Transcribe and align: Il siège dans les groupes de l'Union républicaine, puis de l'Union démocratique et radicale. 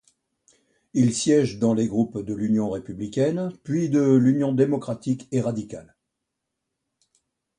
Il 0.95 1.13
siège 1.13 1.59
dans 1.59 1.75
les 1.75 1.87
groupes 1.87 2.17
de 2.25 2.33
l'Union 2.33 2.71
républicaine, 2.71 3.51
puis 3.63 3.87
de 3.87 4.01
l'Union 4.01 4.51
démocratique 4.51 5.27
et 5.31 5.41
radicale. 5.41 5.95